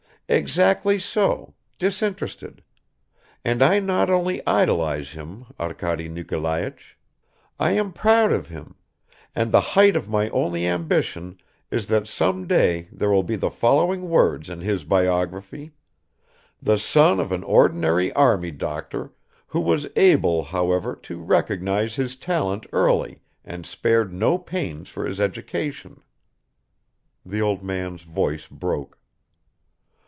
"Exactly 0.33 0.97
so, 0.97 1.55
disinterested. 1.77 2.63
And 3.43 3.61
I 3.61 3.79
not 3.81 4.09
only 4.09 4.41
idolize 4.47 5.11
him, 5.11 5.47
Arkady 5.59 6.07
Nikolaich, 6.07 6.97
I 7.59 7.71
am 7.73 7.91
proud 7.91 8.31
of 8.31 8.47
him, 8.47 8.75
and 9.35 9.51
the 9.51 9.59
height 9.75 9.97
of 9.97 10.07
my 10.07 10.29
only 10.29 10.65
ambition 10.65 11.37
is 11.69 11.87
that 11.87 12.07
some 12.07 12.47
day 12.47 12.87
there 12.93 13.09
will 13.09 13.23
be 13.23 13.35
the 13.35 13.49
following 13.51 14.07
words 14.09 14.49
in 14.49 14.61
his 14.61 14.85
biography: 14.85 15.73
'The 16.61 16.79
son 16.79 17.19
of 17.19 17.33
an 17.33 17.43
ordinary 17.43 18.13
army 18.13 18.51
doctor, 18.51 19.11
who 19.47 19.59
was 19.59 19.85
able, 19.97 20.45
however, 20.45 20.95
to 20.95 21.21
recognize 21.21 21.97
his 21.97 22.15
talent 22.15 22.65
early 22.71 23.19
and 23.43 23.65
spared 23.65 24.13
no 24.13 24.37
pains 24.37 24.87
for 24.87 25.05
his 25.05 25.19
education...'" 25.19 26.01
The 27.25 27.41
old 27.41 27.63
man's 27.63 28.03
voice 28.03 28.47
broke. 28.47 28.97